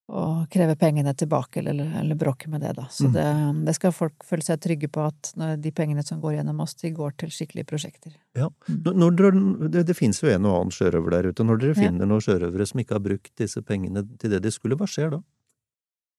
[0.09, 2.87] og kreve pengene tilbake, eller, eller bråke med det, da.
[2.91, 3.13] Så mm.
[3.13, 3.25] det,
[3.67, 6.91] det, skal folk føle seg trygge på, at de pengene som går gjennom oss, de
[6.95, 8.13] går til skikkelige prosjekter.
[8.37, 8.49] Ja.
[8.69, 8.79] Mm.
[9.19, 9.33] Dere,
[9.69, 11.45] det, det finnes jo en og annen sjørøver der ute.
[11.45, 12.09] Når dere finner ja.
[12.09, 15.21] noen sjørøvere som ikke har brukt disse pengene til det de skulle, hva skjer da?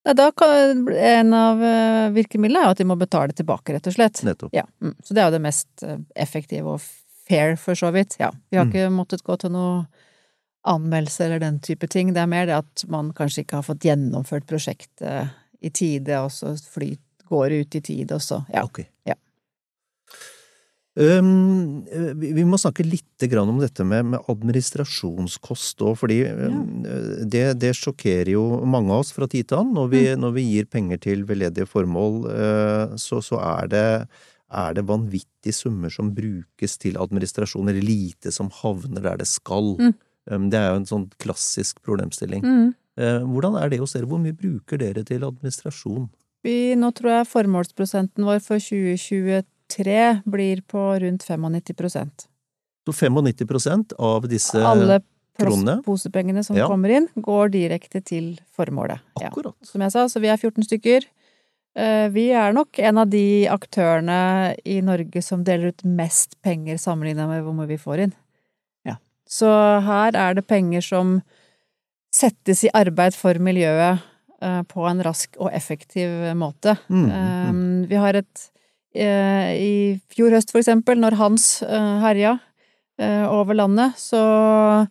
[0.07, 3.97] Ja, da kan, en av eh, virkemidlene er at de må betale tilbake, rett og
[3.99, 4.23] slett.
[4.25, 4.55] Nettopp.
[4.57, 4.95] Ja, mm.
[5.05, 6.85] Så det er jo det mest eh, effektive og
[7.29, 8.17] fair, for så vidt.
[8.23, 8.31] Ja.
[8.49, 8.73] Vi har mm.
[8.73, 9.83] ikke måttet gå til noe
[10.69, 12.13] anmeldelse eller den type ting.
[12.15, 16.33] Det er mer det at man kanskje ikke har fått gjennomført prosjektet i tide, og
[16.33, 18.65] så flyt, går ut i tide, og så Ja.
[18.65, 18.89] Okay.
[19.07, 19.15] ja.
[20.99, 21.85] Um,
[22.19, 23.07] vi må snakke litt
[23.39, 26.49] om dette med, med administrasjonskost òg, fordi ja.
[27.23, 29.77] det, det, sjokkerer jo mange av oss fra tid til annen.
[29.79, 30.21] Når vi, mm.
[30.25, 33.87] når vi gir penger til veldedige formål, uh, så, så er, det,
[34.51, 39.77] er det vanvittige summer som brukes til administrasjon, eller lite som havner der det skal.
[39.79, 39.95] Mm.
[40.27, 42.43] Det er jo en sånn klassisk problemstilling.
[42.45, 42.75] Mm.
[43.01, 44.07] Eh, hvordan er det hos dere?
[44.07, 46.09] Hvor mye bruker dere til administrasjon?
[46.45, 52.27] Vi, nå tror jeg formålsprosenten vår for 2023 blir på rundt 95%
[52.89, 55.01] Så 95% av disse Alle
[55.39, 55.79] Kronene.
[55.83, 56.67] plastposepengene som Ja.
[56.69, 59.01] kommer inn, går direkte til formålet.
[59.21, 59.29] Ja.
[59.31, 59.55] Akkurat.
[59.63, 61.05] Som jeg sa, så vi er 14 stykker.
[61.77, 66.77] Eh, Vi er nok en av de aktørene i Norge som deler ut mest penger
[66.77, 68.13] sammenlignet med hvor mye vi får inn.
[69.31, 69.49] Så
[69.87, 71.21] her er det penger som
[72.15, 74.01] settes i arbeid for miljøet
[74.43, 76.77] eh, på en rask og effektiv måte.
[76.91, 78.51] Mm, Eh, Vi har et
[78.95, 82.39] eh, I fjor høst, for eksempel, når Hans herja
[83.01, 84.87] over landet, så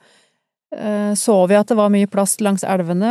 [1.17, 3.09] så vi at det var mye plast langs elvene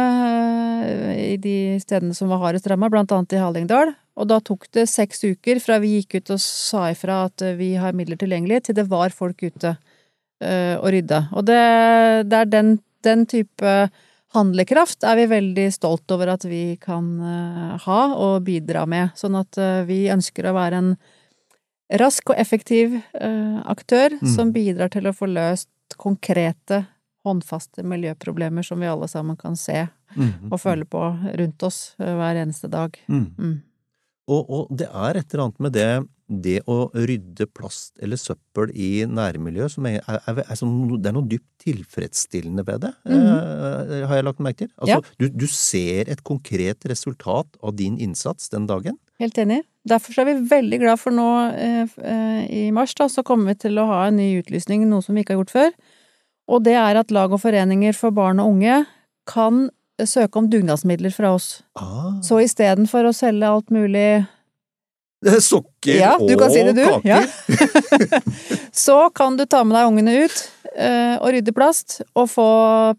[1.19, 3.93] i de stedene som var hardest ramma, blant annet i Hallingdal.
[4.19, 7.73] Og da tok det seks uker fra vi gikk ut og sa ifra at vi
[7.79, 9.77] har midler tilgjengelig, til det var folk ute
[10.79, 11.25] og rydda.
[11.35, 11.59] Og det,
[12.31, 13.73] det er den, den type
[14.37, 19.15] handlekraft er vi veldig stolt over at vi kan eh, ha og bidra med.
[19.19, 20.91] Sånn at eh, vi ønsker å være en
[21.99, 24.35] rask og effektiv eh, aktør Mm.
[24.35, 26.83] som bidrar til å få løst konkrete,
[27.25, 31.01] håndfaste miljøproblemer som vi alle sammen kan se Mm, og føle på
[31.37, 32.95] rundt oss eh, hver eneste dag.
[33.13, 33.59] Mm.
[34.29, 34.35] Mm.
[34.35, 35.91] Og, og det er et eller annet med det,
[36.29, 40.59] det å rydde plast eller søppel i nærmiljøet som er, er, er, er
[41.01, 44.73] Det er noe dypt tilfredsstillende ved det, eh, har jeg lagt merke til.
[44.77, 45.17] Altså, Ja.
[45.19, 48.99] du, du ser et konkret resultat av din innsats den dagen.
[49.19, 49.63] Helt enig.
[49.89, 53.65] Derfor er vi veldig glad for nå eh, eh, i mars, da, så kommer vi
[53.65, 55.73] til å ha en ny utlysning, noe som vi ikke har gjort før.
[56.49, 58.83] Og det er at lag og foreninger for barn og unge
[59.29, 59.69] kan
[60.07, 61.63] søke om dugnadsmidler fra oss.
[61.79, 62.19] Ah.
[62.23, 64.27] Så istedenfor å selge alt mulig
[65.43, 67.09] Sokker Ja, og kan si det, kaker.
[67.09, 67.23] Ja.
[68.87, 70.37] så kan du ta med deg ungene ut
[70.77, 72.51] eh, og rydde plast, og få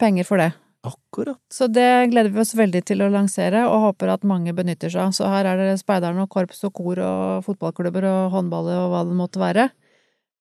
[0.02, 0.50] penger for det.
[0.84, 1.40] Akkurat.
[1.52, 5.08] Så det gleder vi oss veldig til å lansere, og håper at mange benytter seg
[5.08, 5.16] av.
[5.16, 9.04] Så her er det speiderne og korps og kor og fotballklubber og håndball og hva
[9.08, 9.70] det måtte være.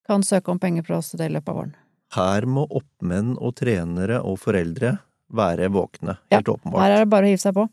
[0.09, 1.75] Kan søke om penger fra oss til det i løpet av våren.
[2.16, 4.97] Her må oppmenn og trenere og foreldre
[5.35, 6.83] være våkne, Ja, helt åpenbart.
[6.83, 7.67] Her er det bare å hive seg på.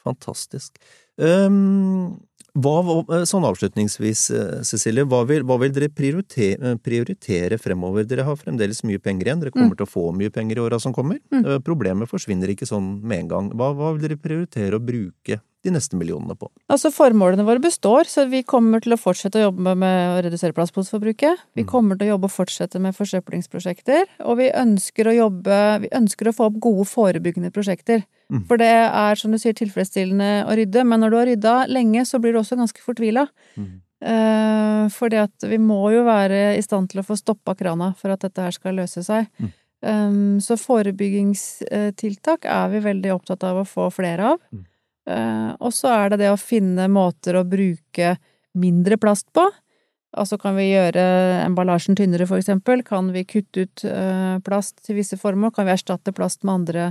[0.00, 0.78] Fantastisk.
[1.20, 2.20] Um,
[2.54, 8.06] hva, hva- sånn avslutningsvis, eh, Cecilie, hva vil, hva vil dere prioritere, prioritere fremover?
[8.06, 10.80] Dere har fremdeles mye penger igjen, dere kommer til å få mye penger i åra
[10.80, 11.20] som kommer.
[11.32, 11.44] Mm.
[11.46, 13.50] Eh, Problemet forsvinner ikke sånn med en gang.
[13.54, 16.48] Hva, hva vil dere prioritere å bruke de neste millionene på?
[16.72, 20.54] Altså Formålene våre består, så vi kommer til å fortsette å jobbe med å redusere
[20.56, 21.36] plastposeforbruket.
[21.54, 21.68] Vi Mm.
[21.68, 26.28] kommer til å jobbe og fortsette med forsøplingsprosjekter, og vi ønsker å jobbe Vi ønsker
[26.28, 28.04] å få opp gode forebyggende prosjekter.
[28.30, 28.42] Mm.
[28.48, 32.04] For det er, som du sier, tilfredsstillende å rydde, men når du har rydda lenge,
[32.06, 33.26] så blir du også ganske fortvila.
[33.58, 33.70] Mm.
[34.00, 38.14] Eh, fordi at vi må jo være i stand til å få stoppa krana for
[38.14, 39.28] at dette her skal løse seg.
[39.40, 39.50] Mm.
[39.80, 44.42] Um, så forebyggingstiltak er vi veldig opptatt av å få flere av.
[45.08, 48.14] Eh, og så er det det å finne måter å bruke
[48.60, 49.46] mindre plast på.
[50.20, 51.02] Altså kan vi gjøre
[51.44, 52.82] emballasjen tynnere, for eksempel.
[52.86, 55.52] Kan vi kutte ut uh, plast til visse formål?
[55.54, 56.88] Kan vi erstatte plast med andre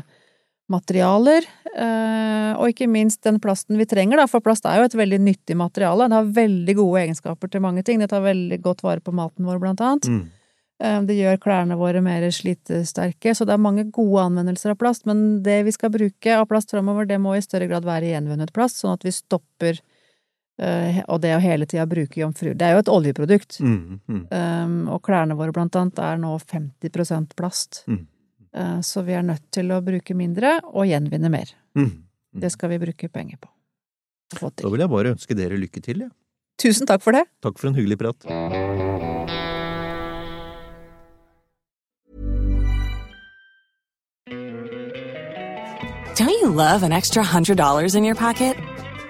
[0.72, 1.46] materialer?
[1.76, 5.20] Eh, og ikke minst den plasten vi trenger, da, for plast er jo et veldig
[5.22, 6.10] nyttig materiale.
[6.10, 8.02] Det har veldig gode egenskaper til mange ting.
[8.02, 10.10] Det tar veldig godt vare på maten vår, blant annet.
[10.10, 10.28] Mm.
[10.84, 15.06] Eh, Det gjør klærne våre mer slitesterke, så det er mange gode anvendelser av plast,
[15.06, 18.54] men det vi skal bruke av plast framover, det må i større grad være gjenvunnet
[18.56, 19.80] plast, sånn at vi stopper
[20.60, 22.54] eh, Og det å hele tida bruke jomfru.
[22.54, 23.60] Det er jo et oljeprodukt.
[23.64, 24.00] Mm.
[24.08, 24.24] Mm.
[24.28, 27.86] Um, og klærne våre, blant annet, er nå 50% plast.
[27.88, 28.08] Mm.
[28.56, 31.54] Eh, så vi er nødt til å bruke mindre og gjenvinne mer.
[31.78, 31.92] Mm.
[32.40, 33.52] Det skal vi bruke penger på.
[34.40, 36.14] Da vil jeg bare ønske dere lykke til, jeg.
[36.60, 37.24] Tusen takk for det!
[37.42, 38.28] Takk for en hyggelig prat.
[46.20, 48.58] Don't you love an extra $100 in your pocket?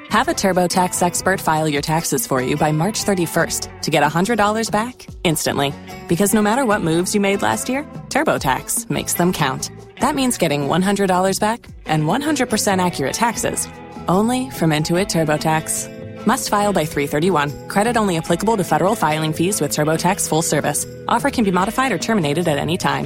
[0.09, 4.71] Have a TurboTax expert file your taxes for you by March 31st to get $100
[4.71, 5.73] back instantly.
[6.07, 9.69] Because no matter what moves you made last year, TurboTax makes them count.
[9.99, 13.67] That means getting $100 back and 100% accurate taxes
[14.07, 16.25] only from Intuit TurboTax.
[16.25, 17.67] Must file by 331.
[17.67, 20.85] Credit only applicable to federal filing fees with TurboTax full service.
[21.07, 23.05] Offer can be modified or terminated at any time.